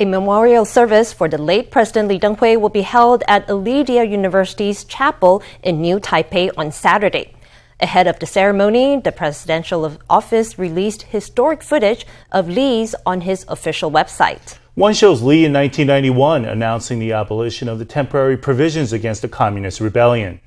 [0.00, 4.84] A memorial service for the late President Lee Teng-hui will be held at Aletheia University's
[4.84, 7.34] chapel in New Taipei on Saturday.
[7.80, 13.90] Ahead of the ceremony, the presidential office released historic footage of Lee's on his official
[13.90, 14.58] website.
[14.76, 19.80] One shows Lee in 1991 announcing the abolition of the temporary provisions against the communist
[19.80, 20.40] rebellion.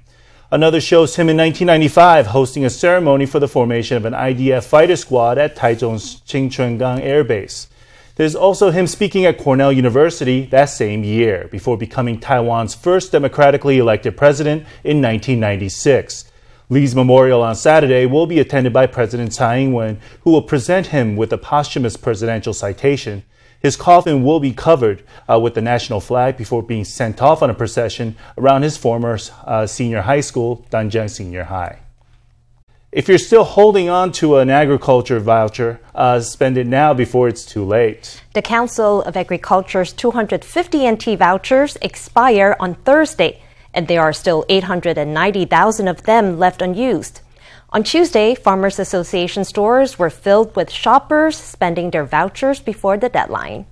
[0.49, 4.95] Another shows him in 1995 hosting a ceremony for the formation of an IDF fighter
[4.95, 7.67] squad at Taichung's Qingchungang Air Base.
[8.21, 13.79] There's also him speaking at Cornell University that same year before becoming Taiwan's first democratically
[13.79, 16.25] elected president in 1996.
[16.69, 21.15] Lee's memorial on Saturday will be attended by President Tsai Ing-wen, who will present him
[21.15, 23.23] with a posthumous presidential citation.
[23.59, 27.49] His coffin will be covered uh, with the national flag before being sent off on
[27.49, 31.79] a procession around his former uh, senior high school, Danjiang Senior High.
[32.91, 37.45] If you're still holding on to an agriculture voucher, uh, spend it now before it's
[37.45, 38.21] too late.
[38.33, 43.41] The Council of Agriculture's 250 NT vouchers expire on Thursday,
[43.73, 47.21] and there are still 890,000 of them left unused.
[47.69, 53.67] On Tuesday, Farmers Association stores were filled with shoppers spending their vouchers before the deadline.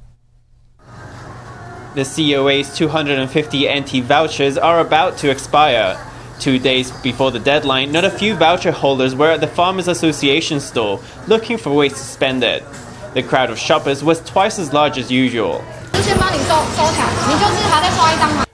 [1.94, 5.98] The COA's 250 NT vouchers are about to expire.
[6.40, 10.62] Two days before the deadline, not a few voucher holders were at the Farmers Association
[10.62, 12.64] store looking for ways to spend it.
[13.14, 15.62] The crowd of shoppers was twice as large as usual.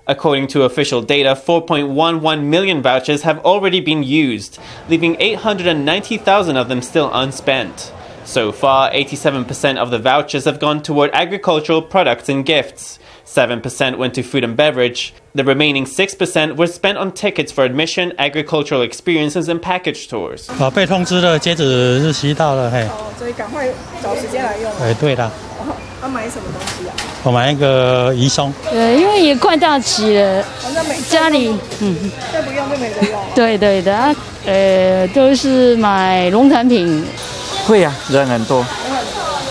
[0.07, 4.57] According to official data, 4.11 million vouchers have already been used,
[4.89, 7.91] leaving 890,000 of them still unspent.
[8.23, 12.97] So far, 87% of the vouchers have gone toward agricultural products and gifts.
[13.25, 15.13] 7% went to food and beverage.
[15.35, 20.43] The remaining 6% were spent on tickets for admission, agricultural experiences, and package tours.
[20.57, 22.83] 啊，被通知的，截止日期到了，嘿。
[22.83, 23.67] 哦，所以赶快
[24.01, 24.71] 找时间来用。
[24.81, 25.25] 哎，对的。
[25.25, 26.95] 哦，要买什么东西啊？
[27.23, 28.53] 我买一个鱼松。
[28.71, 30.41] 呃，因为也快到期了，
[31.09, 33.19] 家里嗯，再不用就没得用。
[33.35, 37.05] 对对的，呃，都是买农产品。
[37.67, 38.65] 会呀、啊，人很多，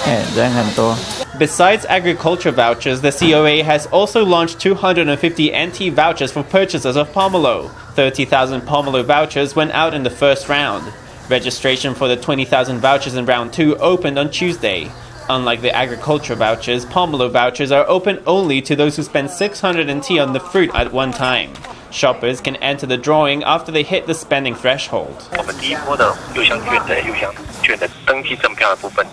[0.07, 0.97] 哎，人很多。
[1.37, 7.73] Besides agriculture vouchers, the COA has also launched 250 NT vouchers for purchases of pomelo.
[7.95, 10.93] 30,000 pomelo vouchers went out in the first round.
[11.29, 14.93] Registration for the 20,000 vouchers in round 2 opened on Tuesday.
[15.29, 20.21] Unlike the agriculture vouchers, pomelo vouchers are open only to those who spend 600 NT
[20.21, 21.53] on the fruit at one time.
[21.95, 25.23] Shoppers can enter the drawing after they hit the spending threshold.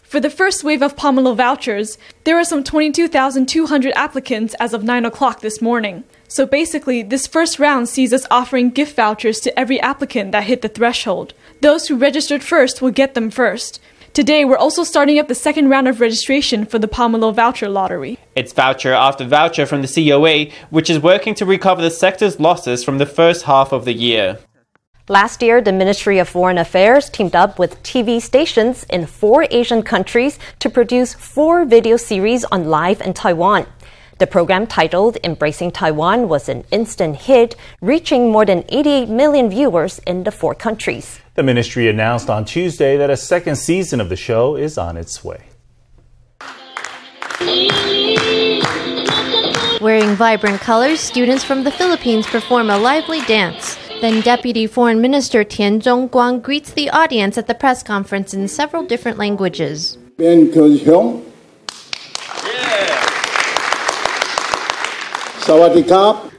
[0.04, 5.06] For the first wave of Pomelo vouchers, there are some 22,200 applicants as of 9
[5.06, 6.04] o'clock this morning.
[6.28, 10.64] So basically, this first round sees us offering gift vouchers to every applicant that hit
[10.64, 11.36] the threshold.
[11.62, 13.80] Those who registered first will get them first.
[14.14, 18.20] Today, we're also starting up the second round of registration for the Pomelo Voucher Lottery.
[18.36, 22.84] It's voucher after voucher from the COA, which is working to recover the sector's losses
[22.84, 24.40] from the first half of the year.
[25.08, 29.82] Last year, the Ministry of Foreign Affairs teamed up with TV stations in four Asian
[29.82, 33.66] countries to produce four video series on life in Taiwan.
[34.22, 39.98] The program titled Embracing Taiwan was an instant hit, reaching more than 88 million viewers
[40.06, 41.20] in the four countries.
[41.34, 45.24] The ministry announced on Tuesday that a second season of the show is on its
[45.24, 45.42] way.
[49.82, 53.76] Wearing vibrant colors, students from the Philippines perform a lively dance.
[54.02, 58.86] Then Deputy Foreign Minister Tian Zhongguang greets the audience at the press conference in several
[58.86, 59.98] different languages.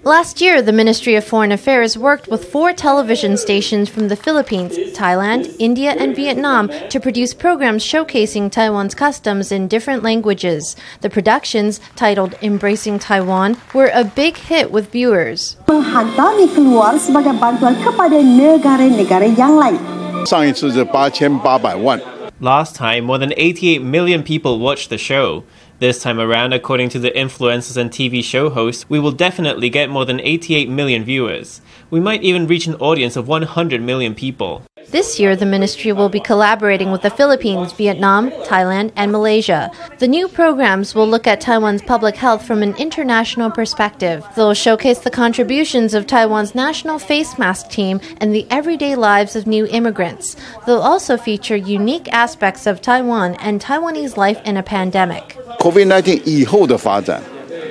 [0.03, 4.77] Last year, the Ministry of Foreign Affairs worked with four television stations from the Philippines,
[4.95, 10.75] Thailand, India, and Vietnam to produce programs showcasing Taiwan's customs in different languages.
[11.01, 15.55] The productions, titled Embracing Taiwan, were a big hit with viewers.
[15.67, 19.79] menghantarnya keluar sebagai bantuan kepada negara-negara yang lain.
[20.25, 21.99] 上一次是八千八百万。
[22.39, 25.43] Last time, more than 88 million people watched the show.
[25.82, 29.90] This time around, according to the influencers and TV show hosts, we will definitely get
[29.90, 31.60] more than 88 million viewers.
[31.90, 34.62] We might even reach an audience of 100 million people.
[34.91, 39.69] This year, the ministry will be collaborating with the Philippines, Vietnam, Thailand, and Malaysia.
[39.99, 44.25] The new programs will look at Taiwan's public health from an international perspective.
[44.35, 49.45] They'll showcase the contributions of Taiwan's national face mask team and the everyday lives of
[49.45, 50.37] new immigrants.
[50.65, 55.35] They'll also feature unique aspects of Taiwan and Taiwanese life in a pandemic.
[55.59, 57.21] COVID-19 以后的发展，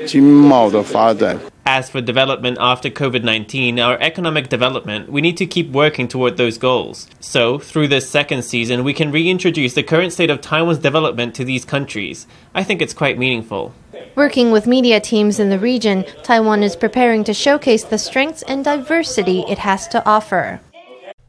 [0.07, 1.39] 经贸的发展。
[1.66, 6.38] As for development after COVID 19, our economic development, we need to keep working toward
[6.38, 7.08] those goals.
[7.20, 11.46] So, through this second season, we can reintroduce the current state of Taiwan's development to
[11.46, 12.26] these countries.
[12.56, 13.76] I think it's quite meaningful.
[14.16, 18.66] Working with media teams in the region, Taiwan is preparing to showcase the strengths and
[18.66, 20.62] diversity it has to offer.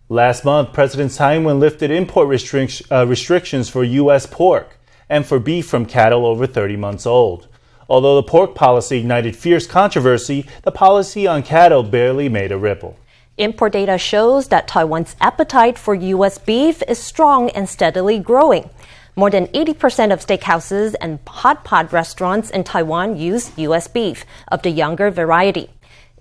[0.08, 4.26] Last month, President Tsai Ing-wen lifted import restric- uh, restrictions for U.S.
[4.26, 4.79] pork
[5.11, 7.49] and for beef from cattle over 30 months old.
[7.92, 12.96] Although the pork policy ignited fierce controversy, the policy on cattle barely made a ripple.
[13.36, 16.38] Import data shows that Taiwan's appetite for U.S.
[16.38, 18.70] beef is strong and steadily growing.
[19.14, 23.88] More than 80% of steakhouses and hot pot restaurants in Taiwan use U.S.
[23.88, 25.68] beef of the younger variety.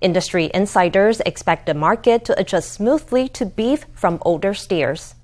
[0.02, 5.14] Industry insiders expect the market to adjust smoothly to beef from older steers.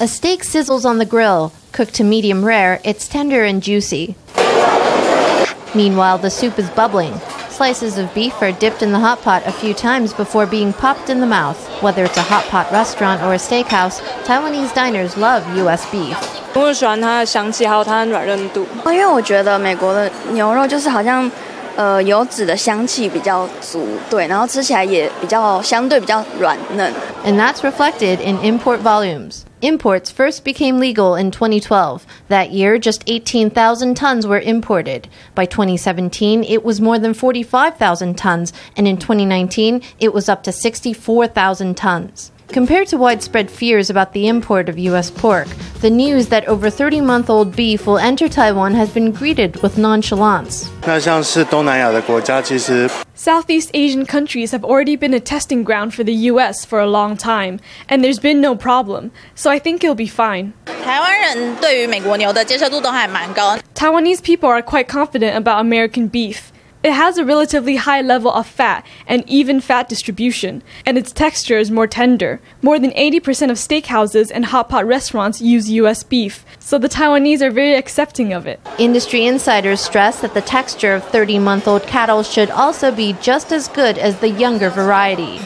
[0.00, 1.52] A steak sizzles on the grill.
[1.72, 4.14] Cooked to medium rare, it's tender and juicy.
[5.74, 7.20] Meanwhile, the soup is bubbling.
[7.50, 11.08] Slices of beef are dipped in the hot pot a few times before being popped
[11.08, 11.56] in the mouth.
[11.80, 15.86] Whether it's a hot pot restaurant or a steakhouse, Taiwanese diners love U.S.
[15.92, 16.16] beef.
[16.54, 18.66] 我喜欢它的香气，还有它的软韧度。
[18.86, 21.30] 因为我觉得美国的牛肉就是好像，
[21.76, 26.92] 呃，油脂的香气比较足，对，然后吃起来也比较相对比较软嫩。
[27.24, 29.42] And that's reflected in import volumes.
[29.60, 32.06] Imports first became legal in 2012.
[32.28, 35.08] That year, just 18,000 tons were imported.
[35.34, 40.52] By 2017, it was more than 45,000 tons, and in 2019, it was up to
[40.52, 42.30] 64,000 tons.
[42.48, 45.10] Compared to widespread fears about the import of U.S.
[45.10, 45.48] pork,
[45.80, 49.78] the news that over 30 month old beef will enter Taiwan has been greeted with
[49.78, 50.68] nonchalance.
[50.86, 52.88] 那像是东南亚的国家，其实
[53.19, 57.17] Southeast Asian countries have already been a testing ground for the US for a long
[57.17, 60.53] time, and there's been no problem, so I think it'll be fine.
[63.75, 66.53] Taiwanese people are quite confident about American beef.
[66.81, 71.57] It has a relatively high level of fat and even fat distribution, and its texture
[71.57, 72.39] is more tender.
[72.61, 77.41] More than 80% of steakhouses and hot pot restaurants use US beef, so the Taiwanese
[77.41, 78.61] are very accepting of it.
[78.77, 83.51] Industry insiders stress that the texture of 30 month old cattle should also be just
[83.51, 85.41] as good as the younger variety.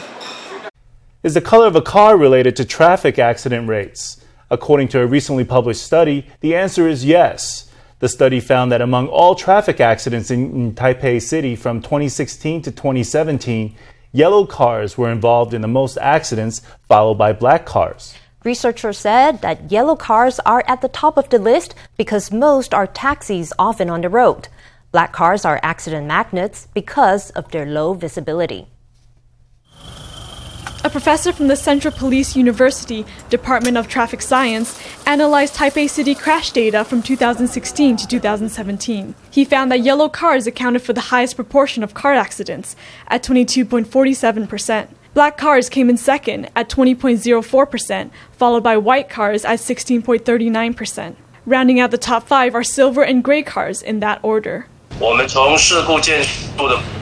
[1.24, 4.24] Is the color of a car related to traffic accident rates?
[4.52, 7.68] According to a recently published study, the answer is yes.
[8.04, 12.70] The study found that among all traffic accidents in, in, Taipei City from 2016 to
[12.70, 13.74] 2017,
[14.12, 18.14] yellow cars were involved in the most accidents, followed by black cars.
[18.44, 22.86] Researchers said that yellow cars are at the top of the list because most are
[22.86, 24.48] taxis often on the road.
[24.92, 28.66] Black cars are accident magnets because of their low visibility.
[30.84, 36.50] A professor from the Central Police University Department of Traffic Science analyzed Taipei City crash
[36.50, 39.14] data from 2016 to 2017.
[39.30, 42.76] He found that yellow cars accounted for the highest proportion of car accidents
[43.08, 44.88] at 22.47%.
[45.14, 51.16] Black cars came in second at 20.04%, followed by white cars at 16.39%.
[51.46, 54.66] Rounding out the top five are silver and gray cars in that order.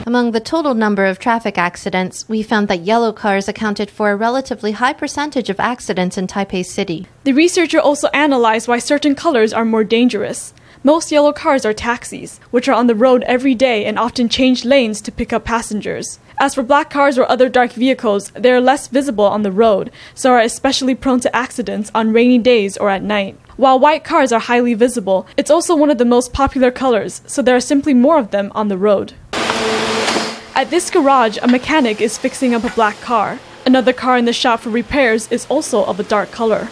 [0.07, 4.15] Among the total number of traffic accidents, we found that yellow cars accounted for a
[4.15, 7.05] relatively high percentage of accidents in Taipei City.
[7.23, 10.55] The researcher also analyzed why certain colors are more dangerous.
[10.83, 14.65] Most yellow cars are taxis, which are on the road every day and often change
[14.65, 16.17] lanes to pick up passengers.
[16.39, 19.91] As for black cars or other dark vehicles, they are less visible on the road,
[20.15, 23.37] so are especially prone to accidents on rainy days or at night.
[23.55, 27.41] While white cars are highly visible, it's also one of the most popular colors, so
[27.41, 29.13] there are simply more of them on the road.
[30.55, 33.39] At this garage, a mechanic is fixing up a black car.
[33.65, 36.69] Another car in the shop for repairs is also of a dark color.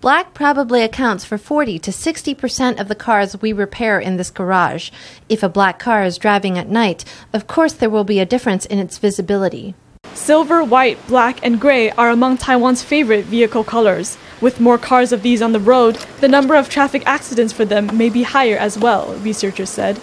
[0.00, 4.30] Black probably accounts for 40 to 60 percent of the cars we repair in this
[4.30, 4.90] garage.
[5.28, 8.66] If a black car is driving at night, of course there will be a difference
[8.66, 9.76] in its visibility.
[10.14, 14.18] Silver, white, black, and gray are among Taiwan's favorite vehicle colors.
[14.42, 17.96] With more cars of these on the road, the number of traffic accidents for them
[17.96, 20.00] may be higher as well, researchers said.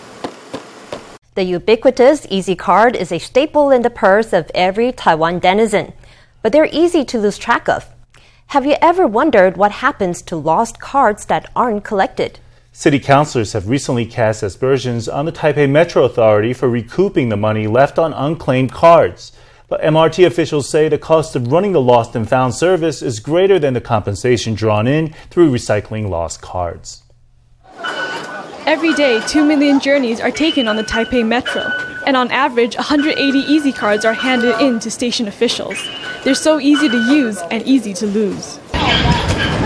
[1.36, 5.92] The ubiquitous Easy Card is a staple in the purse of every Taiwan denizen,
[6.42, 7.88] but they're easy to lose track of.
[8.48, 12.40] Have you ever wondered what happens to lost cards that aren't collected?
[12.72, 17.68] City councilors have recently cast aspersions on the Taipei Metro Authority for recouping the money
[17.68, 19.34] left on unclaimed cards.
[19.70, 23.60] But MRT officials say the cost of running the lost and found service is greater
[23.60, 27.04] than the compensation drawn in through recycling lost cards.
[28.66, 31.62] Every day, 2 million journeys are taken on the Taipei Metro,
[32.08, 35.78] and on average, 180 Easy Cards are handed in to station officials.
[36.24, 38.60] They're so easy to use and easy to lose.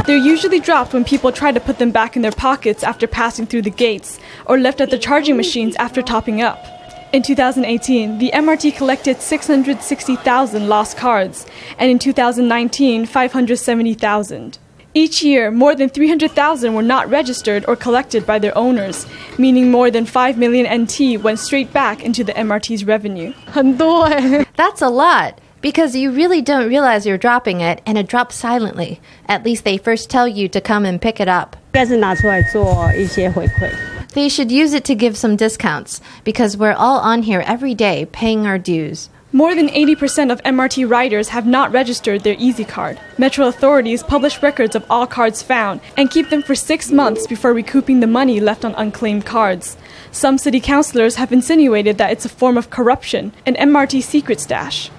[0.05, 3.45] They're usually dropped when people try to put them back in their pockets after passing
[3.45, 6.82] through the gates, or left at the charging machines after topping up.
[7.12, 11.46] In 2018, the MRT collected 660,000 lost cards,
[11.78, 14.58] and in 2019, 570,000.
[14.94, 19.06] Each year, more than 300,000 were not registered or collected by their owners,
[19.38, 23.32] meaning more than 5 million NT went straight back into the MRT's revenue.
[23.46, 25.34] 很 多哎 That's a lot.
[25.60, 29.00] Because you really don't realize you're dropping it, and it drops silently.
[29.26, 31.56] At least they first tell you to come and pick it up.
[31.72, 33.91] 但是拿出来做一些回馈。
[34.13, 38.05] They should use it to give some discounts, because we're all on here every day
[38.12, 39.10] paying our dues.
[39.32, 43.00] More than 80% of MRT riders have not registered their Easy Card.
[43.17, 47.53] Metro authorities publish records of all cards found and keep them for six months before
[47.53, 49.75] recouping the money left on unclaimed cards.
[50.13, 54.91] Some city councillors have insinuated that it's a form of corruption, an MRT secret stash.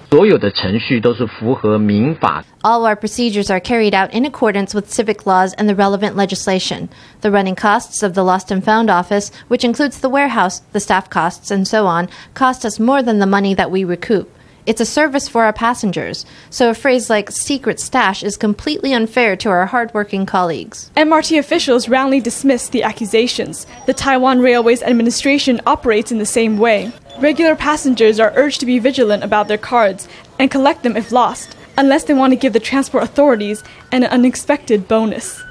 [2.65, 6.89] All our procedures are carried out in accordance with civic laws and the relevant legislation.
[7.21, 11.09] The running costs of the Lost and Found office, which includes the warehouse, the staff
[11.09, 14.29] costs, and so on, cost us more than the money that we recoup.
[14.65, 19.35] It's a service for our passengers, so a phrase like secret stash is completely unfair
[19.35, 20.89] to our hardworking colleagues.
[20.97, 23.67] MRT officials roundly dismiss the accusations.
[23.85, 26.91] The Taiwan Railways Administration operates in the same way.
[27.19, 30.07] Regular passengers are urged to be vigilant about their cards
[30.39, 34.87] and collect them if lost, unless they want to give the transport authorities an unexpected
[34.87, 35.43] bonus.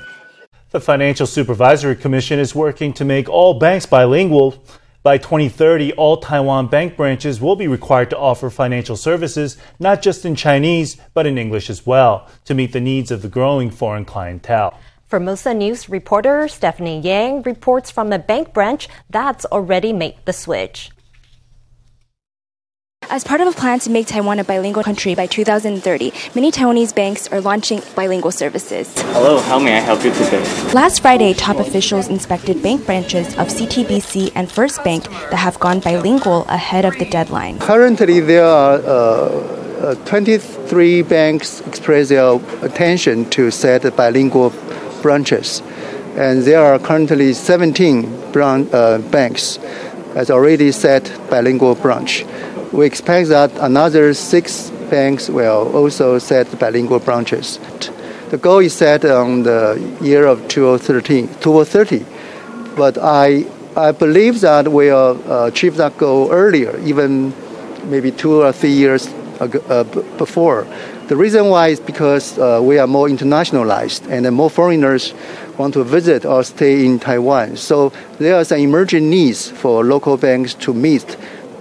[0.70, 4.60] The Financial Supervisory Commission is working to make all banks bilingual.
[5.04, 10.24] By 2030, all Taiwan bank branches will be required to offer financial services not just
[10.24, 14.06] in Chinese, but in English as well, to meet the needs of the growing foreign
[14.06, 14.72] clientele.
[15.06, 20.90] Formosa News reporter Stephanie Yang reports from a bank branch that's already made the switch.
[23.10, 26.94] As part of a plan to make Taiwan a bilingual country by 2030, many Taiwanese
[26.94, 28.92] banks are launching bilingual services.
[29.12, 30.42] Hello, how may I help you today?
[30.72, 35.80] Last Friday, top officials inspected bank branches of CTBC and First Bank that have gone
[35.80, 37.58] bilingual ahead of the deadline.
[37.58, 44.52] Currently, there are uh, uh, 23 banks express their attention to set bilingual
[45.02, 45.60] branches,
[46.16, 49.58] and there are currently 17 bran- uh, banks
[50.14, 52.24] has already set bilingual branch.
[52.74, 57.60] We expect that another six banks will also set bilingual branches.
[58.30, 62.04] The goal is set on the year of 2013, 2030,
[62.76, 67.32] but I I believe that we'll uh, achieve that goal earlier, even
[67.84, 69.06] maybe two or three years
[69.38, 69.84] ago, uh,
[70.18, 70.66] before.
[71.06, 75.14] The reason why is because uh, we are more internationalized and more foreigners
[75.58, 77.56] want to visit or stay in Taiwan.
[77.56, 81.16] So there are some emerging needs for local banks to meet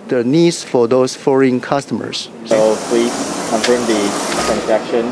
[0.07, 2.29] the needs for those foreign customers.
[2.45, 3.13] So please
[3.49, 4.01] confirm the
[4.45, 5.05] transaction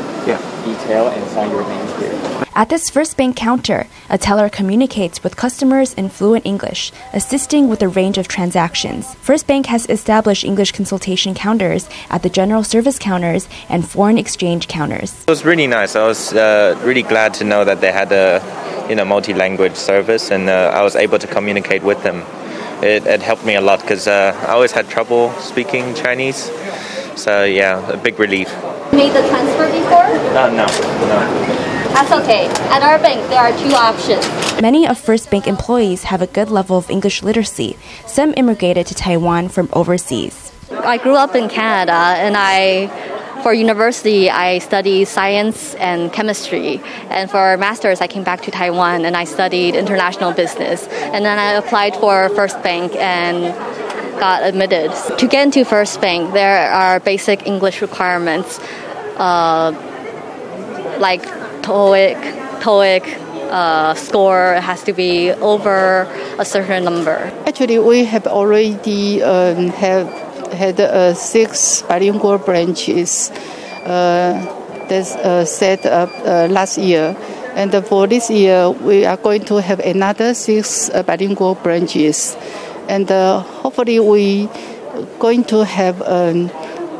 [0.64, 2.42] detail and sign your name here.
[2.54, 7.82] At this First Bank counter, a teller communicates with customers in fluent English, assisting with
[7.82, 9.14] a range of transactions.
[9.14, 14.68] First Bank has established English consultation counters at the general service counters and foreign exchange
[14.68, 15.22] counters.
[15.22, 15.96] It was really nice.
[15.96, 18.42] I was uh, really glad to know that they had a
[18.88, 22.22] you know multi-language service, and uh, I was able to communicate with them.
[22.82, 26.50] It, it helped me a lot because uh, I always had trouble speaking Chinese.
[27.14, 28.48] So yeah, a big relief.
[28.92, 30.10] Made the transfer before?
[30.36, 31.62] Uh, no, no.
[31.94, 32.46] That's okay.
[32.70, 34.26] At our bank, there are two options.
[34.60, 37.76] Many of First Bank employees have a good level of English literacy.
[38.06, 40.52] Some immigrated to Taiwan from overseas.
[40.70, 42.88] I grew up in Canada and I
[43.42, 46.80] for university I studied science and chemistry
[47.10, 51.38] and for masters I came back to Taiwan and I studied international business and then
[51.38, 53.52] I applied for First Bank and
[54.20, 54.92] got admitted.
[55.18, 58.60] To get into First Bank there are basic English requirements
[59.18, 59.72] uh,
[60.98, 61.22] like
[61.62, 63.04] TOEIC, TOEIC
[63.50, 66.08] uh, score has to be over
[66.38, 67.30] a certain number.
[67.46, 70.08] Actually, we have already um, have
[70.52, 73.30] had uh, six bilingual branches
[73.84, 74.38] uh,
[74.88, 77.16] that's uh, set up uh, last year.
[77.54, 82.36] And for this year, we are going to have another six uh, bilingual branches.
[82.88, 84.48] And uh, hopefully, we
[85.18, 86.50] going to have um,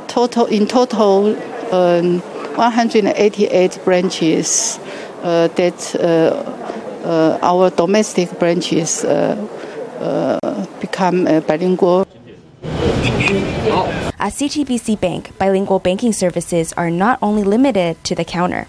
[0.09, 1.37] total in total
[1.73, 2.21] um,
[2.56, 4.78] 188 branches
[5.23, 6.62] uh, that uh,
[7.04, 9.37] uh, our domestic branches uh,
[10.00, 11.40] uh, become uh,
[13.64, 13.87] Oh.
[14.19, 18.66] At CTBC Bank, bilingual banking services are not only limited to the counter.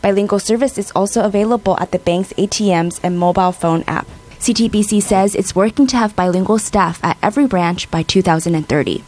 [0.00, 4.06] Bilingual service is also available at the bank's ATMs and mobile phone app.
[4.40, 9.04] CTBC says it's working to have bilingual staff at every branch by 2030.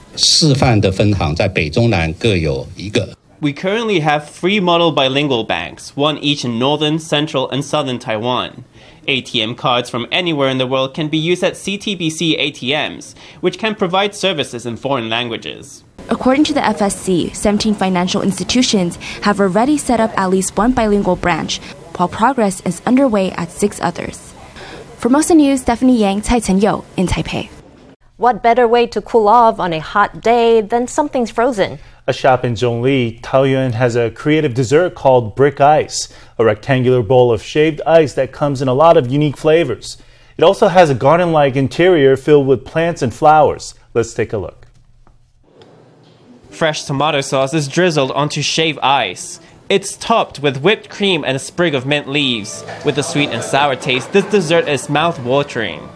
[3.40, 8.64] We currently have three model bilingual banks, one each in northern, central, and southern Taiwan.
[9.06, 13.75] ATM cards from anywhere in the world can be used at CTBC ATMs, which can
[13.75, 15.84] provide services in foreign languages.
[16.11, 21.16] According to the FSC, 17 financial institutions have already set up at least one bilingual
[21.16, 21.61] branch.
[21.96, 24.32] while progress is underway at six others.
[24.96, 26.56] For Formosa News, Stephanie Yang, Cai Chen
[26.96, 27.50] in Taipei.
[28.16, 31.78] What better way to cool off on a hot day than something's frozen?
[32.06, 37.32] A shop in Zhongli, Taoyuan has a creative dessert called brick ice, a rectangular bowl
[37.32, 39.96] of shaved ice that comes in a lot of unique flavors.
[40.37, 43.75] It also has a garden like interior filled with plants and flowers.
[43.94, 44.66] Let's take a look.
[46.50, 49.40] Fresh tomato sauce is drizzled onto shaved ice.
[49.70, 52.62] It's topped with whipped cream and a sprig of mint leaves.
[52.84, 55.88] With a sweet and sour taste, this dessert is mouth-watering.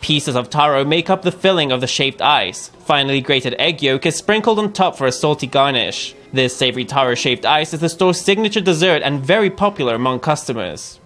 [0.00, 2.68] Pieces of taro make up the filling of the shaped ice.
[2.84, 6.14] Finely grated egg yolk is sprinkled on top for a salty garnish.
[6.32, 11.00] This savory taro shaped ice is the store's signature dessert and very popular among customers.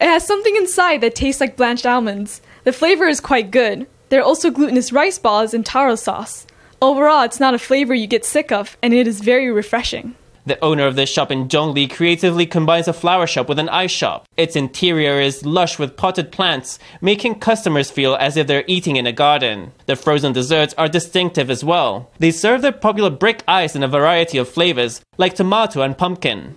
[0.00, 2.42] It has something inside that tastes like blanched almonds.
[2.64, 3.86] The flavor is quite good.
[4.10, 6.46] There are also glutinous rice balls and taro sauce.
[6.82, 10.14] Overall, it's not a flavor you get sick of, and it is very refreshing.
[10.44, 13.92] The owner of this shop in Zhongli creatively combines a flower shop with an ice
[13.92, 14.26] shop.
[14.36, 19.06] Its interior is lush with potted plants, making customers feel as if they're eating in
[19.06, 19.70] a garden.
[19.86, 22.10] The frozen desserts are distinctive as well.
[22.18, 26.56] They serve their popular brick ice in a variety of flavors, like tomato and pumpkin.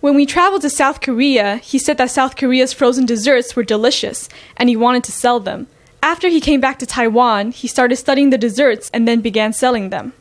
[0.00, 4.30] When we traveled to South Korea, he said that South Korea's frozen desserts were delicious
[4.56, 5.66] and he wanted to sell them.
[6.04, 9.88] After he came back to Taiwan, he started studying the desserts and then began selling
[9.88, 10.12] them.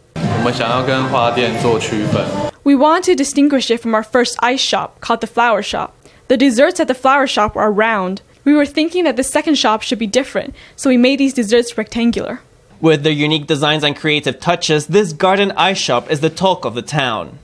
[2.63, 5.93] We want to distinguish it from our first ice shop called the Flower Shop.
[6.29, 8.21] The desserts at the Flower Shop are round.
[8.45, 11.77] We were thinking that the second shop should be different, so we made these desserts
[11.77, 12.39] rectangular.
[12.79, 16.75] With their unique designs and creative touches, this garden ice shop is the talk of
[16.75, 17.39] the town.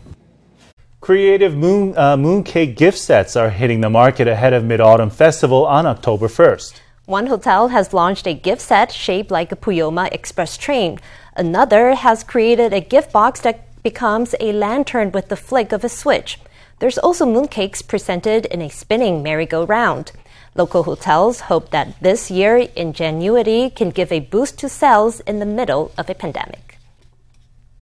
[1.02, 5.66] Creative moon, uh, mooncake gift sets are hitting the market ahead of Mid Autumn Festival
[5.66, 6.80] on October 1st.
[7.10, 11.00] One hotel has launched a gift set shaped like a Puyuma Express train.
[11.36, 15.90] Another has created a gift box that becomes a lantern with the flick of a
[15.90, 16.40] switch.
[16.78, 20.12] There's also mooncakes presented in a spinning merry-go-round.
[20.54, 25.48] Local hotels hope that this year ingenuity can give a boost to sales in the
[25.48, 26.78] middle of a pandemic.